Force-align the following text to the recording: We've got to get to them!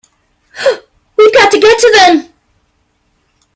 We've 1.15 1.31
got 1.35 1.51
to 1.51 1.59
get 1.59 1.77
to 1.77 2.05
them! 2.07 2.33